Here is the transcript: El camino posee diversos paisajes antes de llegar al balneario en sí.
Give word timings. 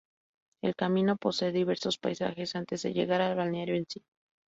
El 0.63 0.73
camino 0.75 1.15
posee 1.15 1.51
diversos 1.51 1.99
paisajes 1.99 2.55
antes 2.55 2.81
de 2.81 2.91
llegar 2.93 3.21
al 3.21 3.35
balneario 3.35 3.75
en 3.75 3.85
sí. 3.87 4.03